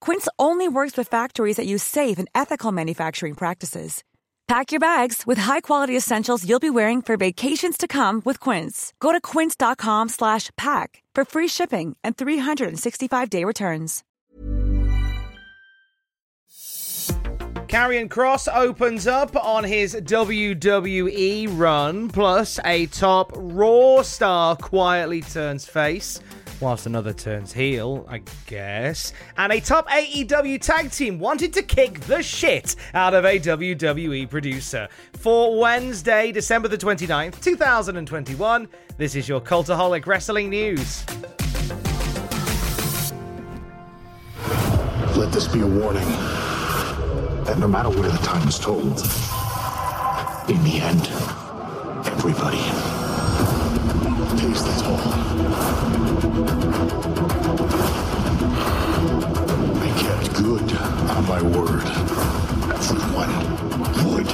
[0.00, 4.02] Quince only works with factories that use safe and ethical manufacturing practices.
[4.48, 8.92] Pack your bags with high-quality essentials you'll be wearing for vacations to come with Quince.
[9.00, 14.04] Go to quince.com/pack for free shipping and 365-day returns.
[17.68, 25.66] Karrion Kross opens up on his WWE run, plus a top Raw star quietly turns
[25.66, 26.20] face
[26.60, 29.12] whilst another turns heel, I guess.
[29.36, 34.28] And a top AEW tag team wanted to kick the shit out of a WWE
[34.28, 34.88] producer.
[35.12, 41.04] For Wednesday, December the 29th, 2021, this is your Cultaholic Wrestling News.
[45.16, 46.08] Let this be a warning
[47.44, 49.00] that no matter where the time is told,
[50.48, 51.08] in the end,
[52.06, 52.95] everybody
[61.36, 61.84] my word.
[62.72, 63.32] Everyone
[64.06, 64.30] would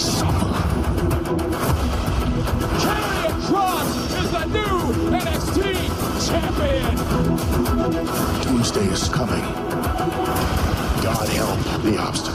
[0.00, 0.52] suffer.
[2.82, 4.76] Karrion Kross is the new
[5.24, 5.58] NXT
[6.28, 6.94] champion.
[8.42, 9.44] Doomsday is coming.
[11.02, 12.33] God help the obstacles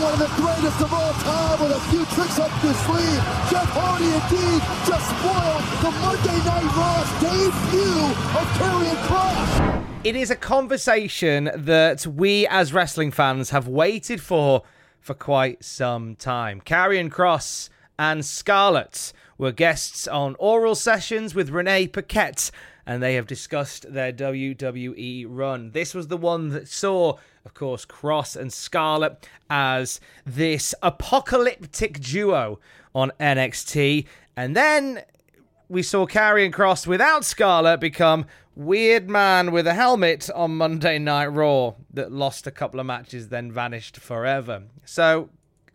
[0.00, 3.20] one of the greatest of all time with a few tricks up his sleeve.
[3.50, 8.08] Jeff Hardy indeed just spoiled the Monday Night Raw's debut
[8.40, 9.84] of Karrion Kross.
[10.02, 14.62] It is a conversation that we as wrestling fans have waited for
[15.00, 16.62] for quite some time.
[16.62, 17.68] Karrion Kross
[17.98, 22.50] and Scarlett were guests on oral sessions with Renee Paquette,
[22.90, 25.70] and they have discussed their WWE run.
[25.70, 32.58] This was the one that saw, of course, Kross and Scarlett as this apocalyptic duo
[32.92, 34.06] on NXT,
[34.36, 35.04] and then
[35.68, 41.28] we saw Karrion Kross without Scarlett become weird man with a helmet on Monday Night
[41.28, 44.64] Raw that lost a couple of matches, then vanished forever.
[44.84, 45.30] So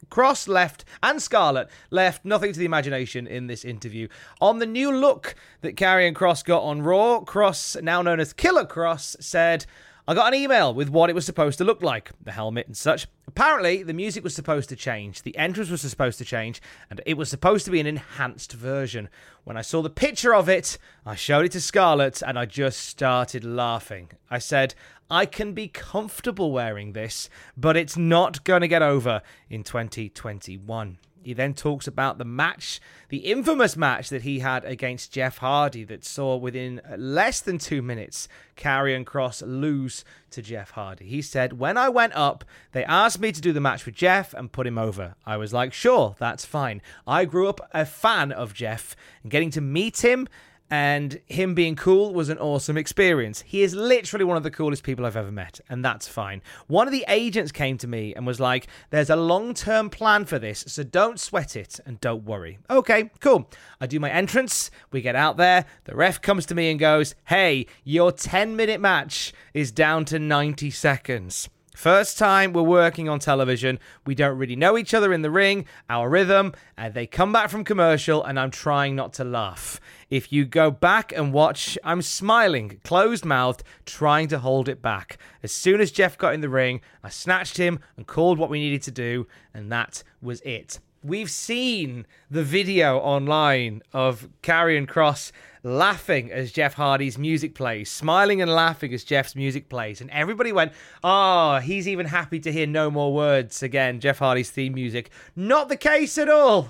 [0.10, 4.08] Kross left and Scarlett left nothing to the imagination in this interview.
[4.42, 8.66] On the new look that Karrion Kross got on Raw, Kross, now known as Killer
[8.66, 9.66] Kross, said,
[10.08, 12.78] I got an email with what it was supposed to look like, the helmet and
[12.78, 13.08] such.
[13.28, 16.62] Apparently, the music was supposed to change, the entrance was supposed to change,
[16.92, 19.10] and it was supposed to be an enhanced version.
[19.46, 20.78] When I saw the picture of it,
[21.08, 24.12] I showed it to Scarlett and I just started laughing.
[24.30, 24.76] I said,
[25.10, 30.98] I can be comfortable wearing this, but it's not going to get over in 2021.
[31.26, 32.80] He then talks about the match,
[33.10, 37.58] the infamous match that he had against Jeff Hardy that saw within uh, less than
[37.58, 41.06] two minutes Karrion Kross lose to Jeff Hardy.
[41.06, 44.36] He said, When I went up, they asked me to do the match with Jeff
[44.36, 45.16] and put him over.
[45.26, 46.80] I was like, Sure, that's fine.
[47.08, 50.28] I grew up a fan of Jeff and getting to meet him
[50.70, 53.44] and him being cool was an awesome experience.
[53.46, 56.42] He is literally one of the coolest people I've ever met, and that's fine.
[56.68, 60.26] One of the agents came to me and was like, There's a long term plan
[60.26, 62.58] for this, so don't sweat it and don't worry.
[62.70, 63.50] Okay, cool.
[63.80, 67.16] I do my entrance, we get out there, the ref comes to me and goes,
[67.26, 71.50] Hey, your 10 minute match is down to 90 seconds.
[71.76, 75.66] First time we're working on television, we don't really know each other in the ring,
[75.90, 79.82] our rhythm, and they come back from commercial, and I'm trying not to laugh.
[80.10, 85.18] If you go back and watch, I'm smiling, closed mouthed, trying to hold it back.
[85.44, 88.60] As soon as Jeff got in the ring, I snatched him and called what we
[88.60, 90.80] needed to do, and that was it.
[91.06, 95.32] We've seen the video online of Karrion Kross
[95.62, 100.02] laughing as Jeff Hardy's music plays, smiling and laughing as Jeff's music plays.
[100.02, 100.72] And everybody went,
[101.04, 105.12] Oh, he's even happy to hear No More Words again, Jeff Hardy's theme music.
[105.36, 106.70] Not the case at all.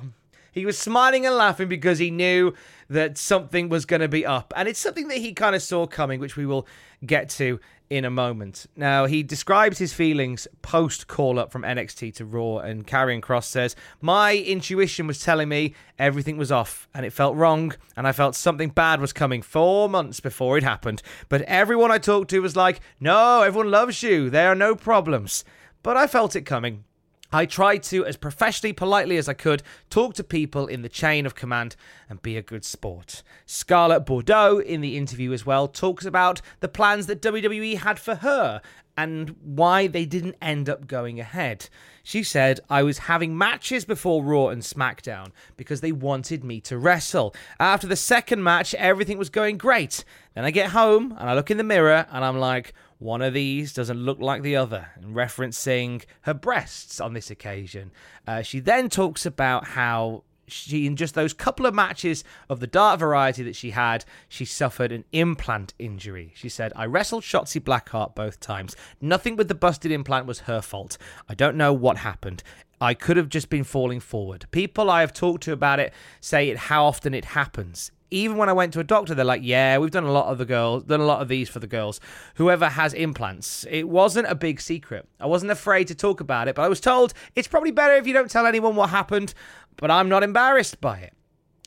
[0.55, 2.53] He was smiling and laughing because he knew
[2.89, 4.53] that something was going to be up.
[4.55, 6.65] And it's something that he kind of saw coming, which we will
[7.05, 7.59] get to
[7.89, 8.65] in a moment.
[8.75, 13.43] Now, he describes his feelings post call up from NXT to Raw, and Karrion Kross
[13.43, 18.13] says, My intuition was telling me everything was off, and it felt wrong, and I
[18.13, 21.01] felt something bad was coming four months before it happened.
[21.27, 25.43] But everyone I talked to was like, No, everyone loves you, there are no problems.
[25.83, 26.85] But I felt it coming.
[27.31, 31.25] I tried to, as professionally politely as I could, talk to people in the chain
[31.25, 31.75] of command
[32.09, 33.23] and be a good sport.
[33.45, 38.15] Scarlett Bordeaux, in the interview as well, talks about the plans that WWE had for
[38.15, 38.61] her
[38.97, 41.69] and why they didn't end up going ahead.
[42.03, 46.77] She said, I was having matches before Raw and SmackDown because they wanted me to
[46.77, 47.35] wrestle.
[47.59, 50.05] After the second match, everything was going great.
[50.35, 53.33] Then I get home and I look in the mirror and I'm like, one of
[53.33, 57.91] these doesn't look like the other, referencing her breasts on this occasion.
[58.25, 62.67] Uh, she then talks about how she, in just those couple of matches of the
[62.67, 66.31] dart variety that she had, she suffered an implant injury.
[66.35, 68.75] She said, I wrestled Shotzi Blackheart both times.
[69.01, 70.97] Nothing with the busted implant was her fault.
[71.27, 72.43] I don't know what happened.
[72.79, 74.45] I could have just been falling forward.
[74.51, 78.49] People I have talked to about it say it how often it happens even when
[78.49, 80.83] I went to a doctor, they're like, "Yeah, we've done a lot of the girls,
[80.83, 81.99] done a lot of these for the girls.
[82.35, 85.07] Whoever has implants, it wasn't a big secret.
[85.19, 88.07] I wasn't afraid to talk about it, but I was told it's probably better if
[88.07, 89.33] you don't tell anyone what happened.
[89.77, 91.13] But I'm not embarrassed by it.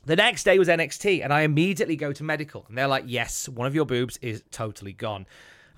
[0.06, 3.49] The next day was NXT, and I immediately go to medical, and they're like, "Yes,
[3.49, 5.26] one of your boobs is totally gone."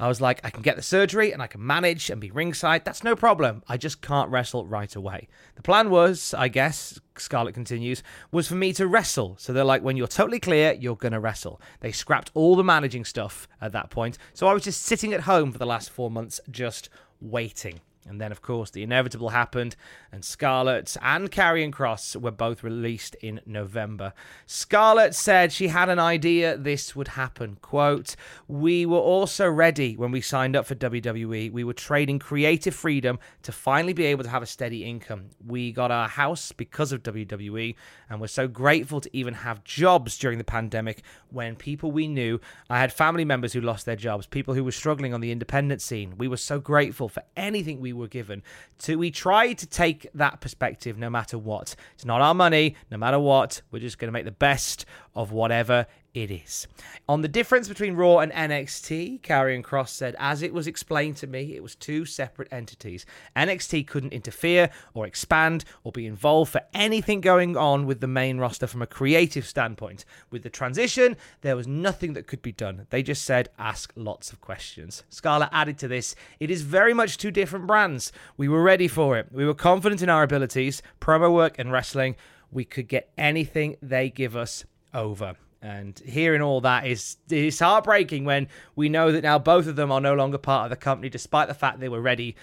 [0.00, 2.86] I was like, I can get the surgery and I can manage and be ringside.
[2.86, 3.62] That's no problem.
[3.68, 5.28] I just can't wrestle right away.
[5.56, 8.02] The plan was, I guess, Scarlett continues,
[8.32, 9.36] was for me to wrestle.
[9.38, 11.60] So they're like, when you're totally clear, you're going to wrestle.
[11.80, 14.16] They scrapped all the managing stuff at that point.
[14.32, 16.88] So I was just sitting at home for the last four months, just
[17.20, 17.80] waiting.
[18.08, 19.76] And then, of course, the inevitable happened,
[20.10, 24.14] and Scarlett and Karrion Kross were both released in November.
[24.46, 27.58] Scarlett said she had an idea this would happen.
[27.60, 28.16] Quote,
[28.48, 31.52] We were also ready when we signed up for WWE.
[31.52, 35.26] We were trading creative freedom to finally be able to have a steady income.
[35.46, 37.74] We got our house because of WWE,
[38.08, 42.40] and we're so grateful to even have jobs during the pandemic when people we knew,
[42.68, 45.82] I had family members who lost their jobs, people who were struggling on the independent
[45.82, 46.14] scene.
[46.18, 48.42] We were so grateful for anything we were given.
[48.80, 51.74] To we try to take that perspective no matter what.
[51.94, 53.62] It's not our money, no matter what.
[53.70, 56.66] We're just going to make the best of whatever it is.
[57.08, 61.26] On the difference between Raw and NXT, Karrion Kross said, as it was explained to
[61.26, 63.06] me, it was two separate entities.
[63.36, 68.38] NXT couldn't interfere or expand or be involved for anything going on with the main
[68.38, 70.04] roster from a creative standpoint.
[70.30, 72.86] With the transition, there was nothing that could be done.
[72.90, 75.04] They just said, ask lots of questions.
[75.10, 78.10] Scarlett added to this, it is very much two different brands.
[78.36, 79.28] We were ready for it.
[79.30, 82.16] We were confident in our abilities, promo work, and wrestling.
[82.50, 84.64] We could get anything they give us
[84.94, 85.36] over.
[85.62, 89.92] And hearing all that is is heartbreaking when we know that now both of them
[89.92, 92.34] are no longer part of the company, despite the fact they were ready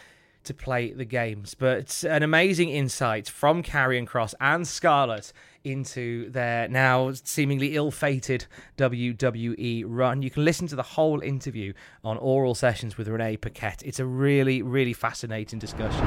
[0.43, 1.55] to play the games.
[1.55, 5.33] But an amazing insight from Karrion Kross and Scarlett
[5.63, 8.45] into their now seemingly ill-fated
[8.77, 10.21] WWE run.
[10.21, 11.73] You can listen to the whole interview
[12.03, 13.83] on Oral Sessions with Renee Paquette.
[13.83, 16.05] It's a really, really fascinating discussion.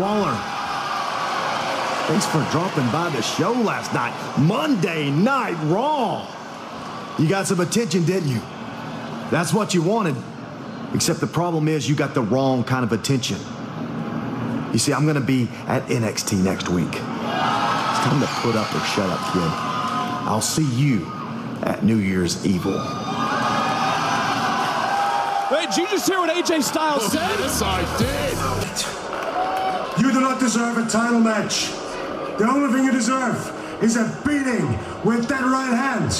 [0.00, 0.71] Waller.
[2.12, 4.12] Thanks for dropping by the show last night.
[4.38, 6.28] Monday Night Raw.
[7.18, 8.42] You got some attention, didn't you?
[9.30, 10.16] That's what you wanted.
[10.92, 13.38] Except the problem is you got the wrong kind of attention.
[14.74, 16.86] You see, I'm going to be at NXT next week.
[16.86, 19.50] It's time to put up or shut up, kid.
[20.28, 21.10] I'll see you
[21.62, 22.72] at New Year's Evil.
[25.50, 27.38] Wait, did you just hear what AJ Styles oh, said?
[27.40, 27.80] Yes, I
[29.96, 30.04] did.
[30.04, 31.81] You do not deserve a title match.
[32.42, 33.38] The only thing you deserve
[33.84, 34.66] is a beating
[35.04, 36.10] with that right hand.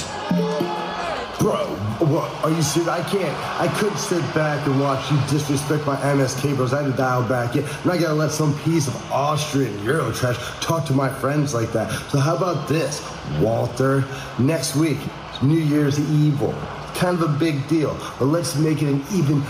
[1.40, 1.66] Bro,
[1.98, 2.32] what?
[2.44, 2.88] Are you serious?
[2.88, 3.36] I can't.
[3.60, 6.72] I couldn't sit back and watch you disrespect my MSK bros.
[6.72, 7.64] I had to dial back in.
[7.64, 11.72] I'm not gonna let some piece of Austrian Euro trash talk to my friends like
[11.72, 11.90] that.
[12.12, 13.04] So how about this,
[13.40, 14.04] Walter?
[14.38, 14.98] Next week,
[15.42, 16.54] New Year's Evil.
[16.94, 19.42] Kind of a big deal, but let's make it an even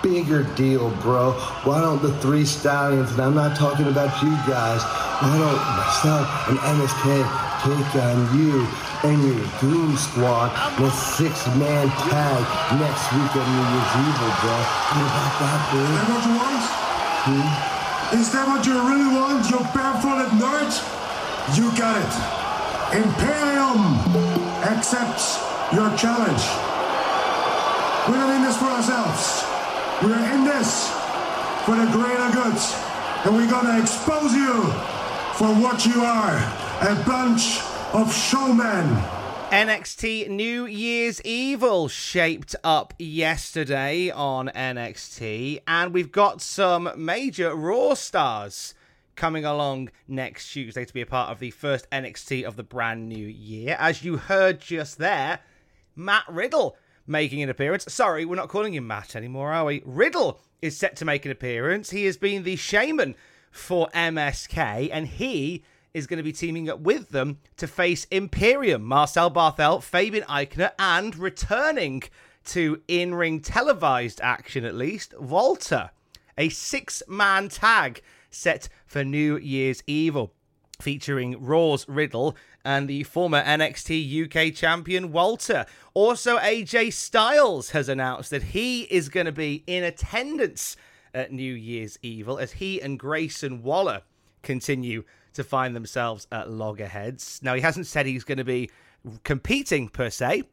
[0.00, 1.32] bigger deal, bro.
[1.64, 4.80] Why don't the three stallions, and I'm not talking about you guys,
[5.20, 7.04] don't myself and MSK
[7.60, 8.64] take on you
[9.04, 10.48] and your Goon Squad
[10.78, 12.40] in a six-man tag
[12.80, 14.56] next week at New Year's Evil, bro?
[14.56, 15.84] What about that, Is dude?
[15.84, 16.64] Is that what you want?
[17.20, 18.16] Hmm?
[18.16, 20.72] Is that what you really want, you barefooted nerd?
[21.52, 22.12] You got it.
[22.96, 24.00] Imperium
[24.64, 25.36] accepts
[25.76, 26.44] your challenge.
[28.08, 29.44] We're not in this for ourselves.
[30.00, 30.88] We're in this
[31.68, 32.56] for the greater good.
[33.28, 34.72] And we're gonna expose you
[35.40, 36.36] for what you are.
[36.82, 37.62] A bunch
[37.94, 38.94] of showmen.
[39.48, 47.94] NXT New Year's Evil shaped up yesterday on NXT, and we've got some major Raw
[47.94, 48.74] stars
[49.16, 53.08] coming along next Tuesday to be a part of the first NXT of the brand
[53.08, 53.78] new year.
[53.80, 55.38] As you heard just there,
[55.96, 57.86] Matt Riddle making an appearance.
[57.88, 59.80] Sorry, we're not calling him Matt anymore, are we?
[59.86, 61.88] Riddle is set to make an appearance.
[61.88, 63.14] He has been the shaman
[63.50, 68.84] for MSK, and he is going to be teaming up with them to face Imperium,
[68.84, 72.02] Marcel Barthel, Fabian Aichner, and returning
[72.44, 75.90] to in ring televised action at least, Walter.
[76.38, 80.32] A six man tag set for New Year's Evil,
[80.80, 85.66] featuring Raw's Riddle and the former NXT UK champion Walter.
[85.94, 90.76] Also, AJ Styles has announced that he is going to be in attendance
[91.14, 94.02] at New Year's Evil as he and Grayson Waller
[94.42, 97.40] continue to find themselves at loggerheads.
[97.42, 98.70] Now, he hasn't said he's going to be
[99.22, 100.44] competing per se,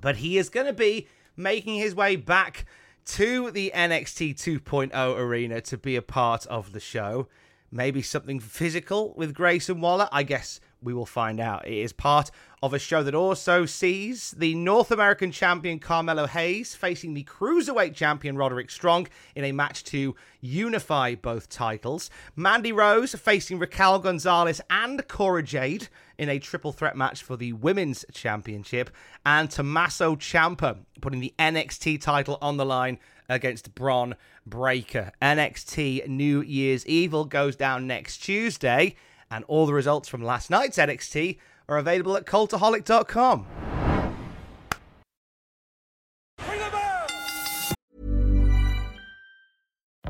[0.00, 2.64] but he is going to be making his way back
[3.04, 7.28] to the NXT 2.0 arena to be a part of the show.
[7.70, 10.08] Maybe something physical with Grayson Waller.
[10.10, 11.66] I guess we will find out.
[11.66, 12.30] It is part
[12.62, 17.94] of a show that also sees the North American champion Carmelo Hayes facing the cruiserweight
[17.94, 22.10] champion Roderick Strong in a match to unify both titles.
[22.34, 27.52] Mandy Rose facing Raquel Gonzalez and Cora Jade in a triple threat match for the
[27.52, 28.90] women's championship.
[29.24, 34.14] And Tommaso Ciampa putting the NXT title on the line against Bron
[34.46, 35.12] Breakker.
[35.20, 38.94] NXT New Year's Evil goes down next Tuesday
[39.30, 43.46] and all the results from last night's NXT are available at cultaholic.com.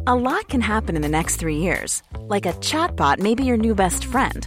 [0.08, 2.00] A lot can happen in the next three years.
[2.28, 4.46] Like a chatbot may be your new best friend.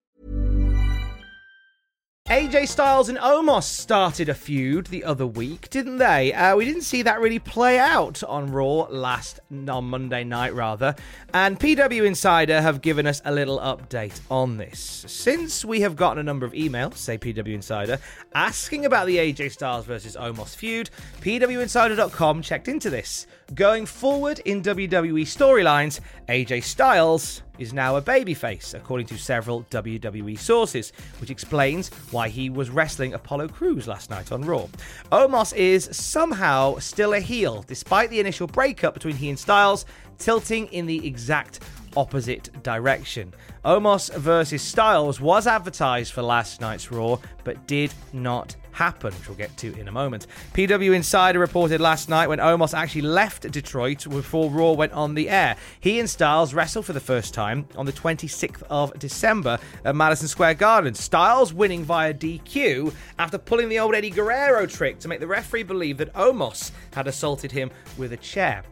[2.31, 6.31] AJ Styles and Omos started a feud the other week, didn't they?
[6.31, 10.95] Uh, we didn't see that really play out on Raw last on Monday night, rather.
[11.33, 15.03] And PW Insider have given us a little update on this.
[15.09, 17.99] Since we have gotten a number of emails, say PW Insider,
[18.33, 23.27] asking about the AJ Styles versus Omos feud, PWInsider.com checked into this.
[23.55, 30.39] Going forward in WWE storylines, AJ Styles is now a babyface, according to several WWE
[30.39, 34.67] sources, which explains why he was wrestling Apollo Crews last night on Raw.
[35.11, 39.85] Omos is somehow still a heel, despite the initial breakup between he and Styles
[40.17, 41.59] tilting in the exact
[41.95, 43.33] opposite direction.
[43.65, 49.37] Omos versus Styles was advertised for last night's Raw, but did not happen, which we'll
[49.37, 50.27] get to in a moment.
[50.53, 55.29] PW Insider reported last night when Omos actually left Detroit before Raw went on the
[55.29, 55.55] air.
[55.79, 60.27] He and Styles wrestled for the first time on the 26th of December at Madison
[60.27, 60.93] Square Garden.
[60.93, 65.63] Styles winning via DQ after pulling the old Eddie Guerrero trick to make the referee
[65.63, 68.63] believe that Omos had assaulted him with a chair.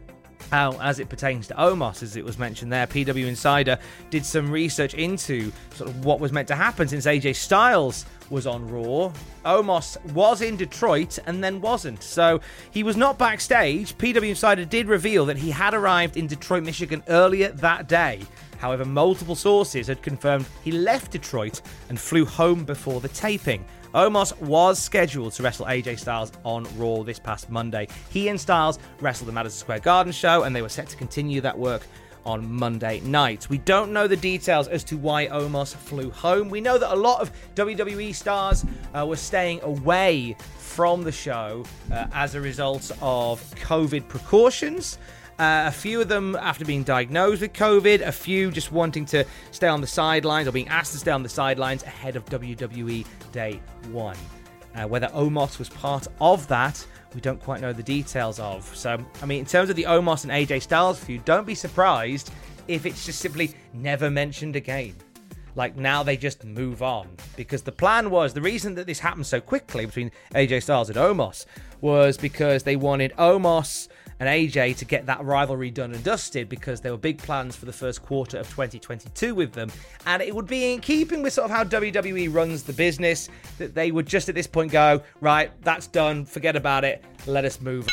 [0.52, 3.78] Now, as it pertains to Omos, as it was mentioned there, PW Insider
[4.10, 8.46] did some research into sort of what was meant to happen since AJ Styles was
[8.46, 9.12] on Raw.
[9.44, 12.02] Omos was in Detroit and then wasn't.
[12.02, 12.40] So
[12.70, 13.96] he was not backstage.
[13.98, 18.20] PW Insider did reveal that he had arrived in Detroit, Michigan earlier that day.
[18.58, 23.64] However, multiple sources had confirmed he left Detroit and flew home before the taping.
[23.94, 27.88] Omos was scheduled to wrestle AJ Styles on Raw this past Monday.
[28.10, 31.40] He and Styles wrestled the Madison Square Garden show, and they were set to continue
[31.40, 31.82] that work
[32.24, 33.48] on Monday night.
[33.50, 36.50] We don't know the details as to why Omos flew home.
[36.50, 41.64] We know that a lot of WWE stars uh, were staying away from the show
[41.90, 44.98] uh, as a result of COVID precautions.
[45.40, 49.24] Uh, a few of them after being diagnosed with COVID, a few just wanting to
[49.52, 53.06] stay on the sidelines or being asked to stay on the sidelines ahead of WWE
[53.32, 53.58] Day
[53.90, 54.16] 1.
[54.74, 58.66] Uh, whether Omos was part of that, we don't quite know the details of.
[58.76, 62.30] So, I mean, in terms of the Omos and AJ Styles feud, don't be surprised
[62.68, 64.94] if it's just simply never mentioned again.
[65.56, 67.08] Like now they just move on.
[67.36, 70.98] Because the plan was the reason that this happened so quickly between AJ Styles and
[70.98, 71.46] Omos
[71.80, 73.88] was because they wanted Omos
[74.20, 77.64] and AJ to get that rivalry done and dusted because there were big plans for
[77.64, 79.72] the first quarter of 2022 with them.
[80.06, 83.74] And it would be in keeping with sort of how WWE runs the business that
[83.74, 87.60] they would just at this point go, right, that's done, forget about it, let us
[87.60, 87.88] move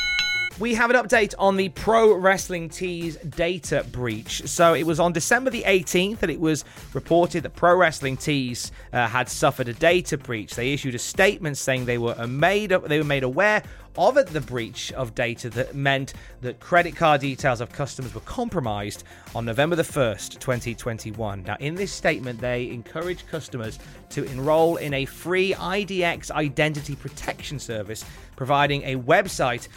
[0.60, 4.42] we have an update on the Pro Wrestling Tees data breach.
[4.48, 8.72] So it was on December the 18th that it was reported that Pro Wrestling Tees
[8.92, 10.56] uh, had suffered a data breach.
[10.56, 13.62] They issued a statement saying they were made they were made aware
[13.98, 19.04] of the breach of data that meant that credit card details of customers were compromised
[19.36, 21.44] on November the 1st, 2021.
[21.44, 27.60] Now, in this statement, they encourage customers to enroll in a free IDX identity protection
[27.60, 29.68] service providing a website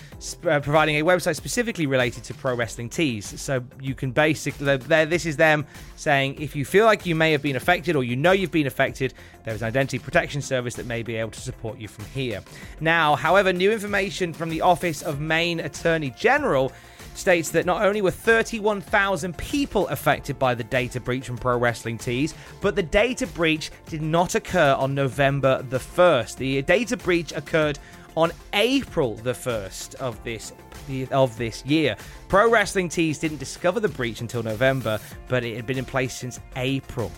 [0.46, 5.06] uh, providing a website specifically related to pro wrestling tees so you can basically there
[5.06, 5.64] this is them
[5.96, 8.66] saying if you feel like you may have been affected or you know you've been
[8.66, 12.42] affected there's an identity protection service that may be able to support you from here
[12.80, 16.73] now however new information from the office of maine attorney general
[17.14, 21.99] states that not only were 31,000 people affected by the data breach from Pro Wrestling
[21.99, 26.37] Tees, but the data breach did not occur on November the 1st.
[26.37, 27.79] The data breach occurred
[28.17, 30.52] on April the 1st of this
[31.12, 31.97] of this year.
[32.29, 34.99] Pro Wrestling Tees didn't discover the breach until November,
[35.29, 37.12] but it had been in place since April.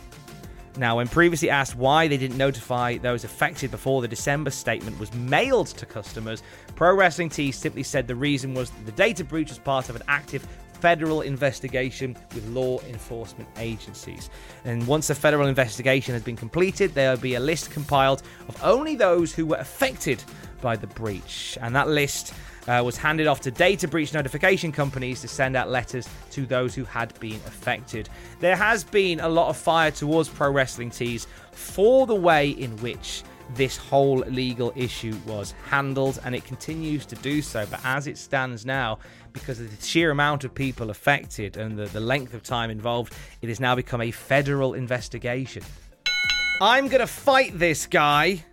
[0.79, 5.13] Now, when previously asked why they didn't notify those affected before the December statement was
[5.13, 6.43] mailed to customers,
[6.77, 9.97] Pro Wrestling Tees simply said the reason was that the data breach was part of
[9.97, 10.47] an active
[10.81, 14.31] federal investigation with law enforcement agencies.
[14.65, 18.61] And once the federal investigation has been completed, there will be a list compiled of
[18.65, 20.25] only those who were affected
[20.61, 21.57] by the breach.
[21.61, 22.35] And that list
[22.69, 26.75] uh, was handed off to data breach notification companies to send out letters to those
[26.75, 28.09] who had been affected.
[28.41, 32.77] There has been a lot of fire towards pro wrestling tees for the way in
[32.79, 33.23] which
[33.55, 37.67] this whole legal issue was handled, and it continues to do so.
[37.67, 38.99] But as it stands now,
[39.33, 43.15] because of the sheer amount of people affected and the, the length of time involved,
[43.43, 45.63] it has now become a federal investigation.
[46.61, 48.45] I'm going to fight this guy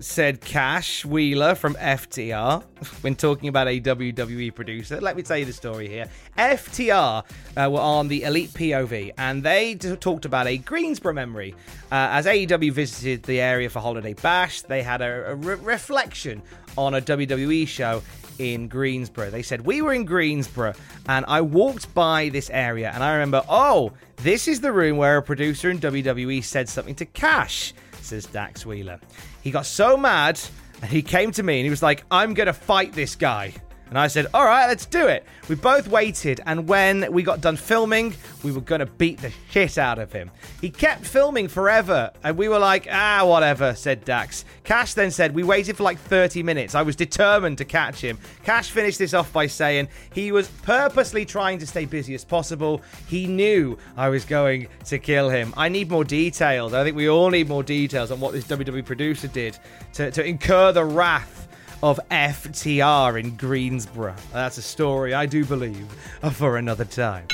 [0.00, 2.62] said Cash Wheeler from FTR
[3.02, 5.00] when talking about a WWE producer.
[5.00, 6.06] Let me tell you the story here.
[6.36, 7.24] FTR
[7.56, 11.54] uh, were on the Elite POV and they t- talked about a Greensboro memory.
[11.90, 16.42] Uh, as AEW visited the area for Holiday Bash, they had a, a re- reflection
[16.76, 18.02] on a WWE show
[18.38, 19.30] in Greensboro.
[19.30, 20.74] They said, We were in Greensboro
[21.08, 25.16] and I walked by this area and I remember, oh, this is the room where
[25.16, 29.00] a producer in WWE said something to Cash, says Dax Wheeler.
[29.48, 30.38] He got so mad
[30.82, 33.54] and he came to me and he was like, I'm going to fight this guy.
[33.88, 35.24] And I said, All right, let's do it.
[35.48, 39.32] We both waited, and when we got done filming, we were going to beat the
[39.50, 40.30] shit out of him.
[40.60, 44.44] He kept filming forever, and we were like, Ah, whatever, said Dax.
[44.64, 46.74] Cash then said, We waited for like 30 minutes.
[46.74, 48.18] I was determined to catch him.
[48.44, 52.82] Cash finished this off by saying he was purposely trying to stay busy as possible.
[53.06, 55.54] He knew I was going to kill him.
[55.56, 56.74] I need more details.
[56.74, 59.58] I think we all need more details on what this WWE producer did
[59.94, 61.47] to, to incur the wrath
[61.82, 64.14] of FTR in Greensboro.
[64.32, 65.86] That's a story I do believe
[66.32, 67.26] for another time.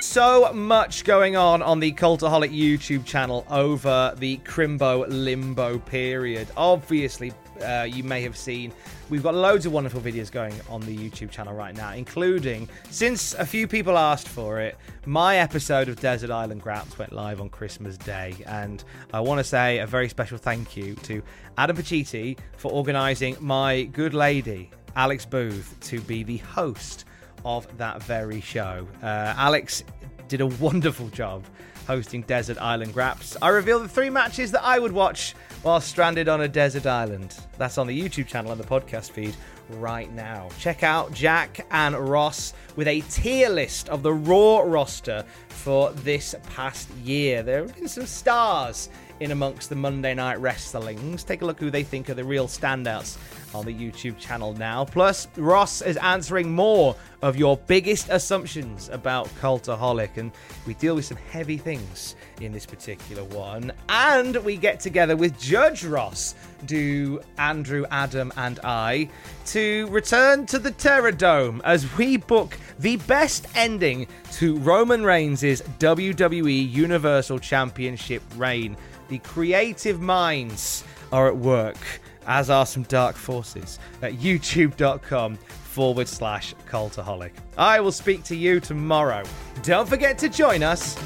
[0.00, 6.48] So much going on on the Cultaholic YouTube channel over the Crimbo Limbo period.
[6.56, 8.72] Obviously, uh, you may have seen
[9.08, 13.34] we've got loads of wonderful videos going on the YouTube channel right now, including, since
[13.34, 17.48] a few people asked for it, my episode of Desert Island Graps went live on
[17.48, 18.34] Christmas Day.
[18.46, 21.22] And I want to say a very special thank you to
[21.58, 27.04] Adam Pacitti for organising my good lady, Alex Booth, to be the host
[27.44, 28.86] of that very show.
[29.02, 29.84] Uh, Alex
[30.28, 31.44] did a wonderful job
[31.86, 33.36] hosting Desert Island Graps.
[33.40, 37.36] I revealed the three matches that I would watch while stranded on a desert island.
[37.58, 39.34] That's on the YouTube channel and the podcast feed
[39.70, 40.48] right now.
[40.58, 46.34] Check out Jack and Ross with a tier list of the Raw roster for this
[46.54, 47.42] past year.
[47.42, 48.88] There have been some stars
[49.20, 51.24] in amongst the Monday Night Wrestlings.
[51.24, 53.16] Take a look who they think are the real standouts
[53.54, 54.84] on the YouTube channel now.
[54.84, 60.30] Plus, Ross is answering more of your biggest assumptions about Cultaholic, and
[60.66, 63.72] we deal with some heavy things in this particular one.
[63.88, 66.34] And we get together with Judge Ross,
[66.66, 69.08] do Andrew, Adam, and I,
[69.46, 75.62] to return to the Terror Dome as we book the best ending to Roman Reigns'
[75.78, 78.76] WWE Universal Championship reign.
[79.08, 81.78] The creative minds are at work,
[82.26, 87.32] as are some dark forces, at youtube.com forward slash cultaholic.
[87.56, 89.22] I will speak to you tomorrow.
[89.62, 90.98] Don't forget to join us.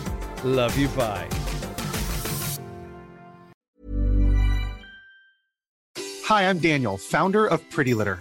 [0.44, 0.88] Love you.
[0.88, 1.28] Bye.
[6.24, 8.20] Hi, I'm Daniel, founder of Pretty Litter.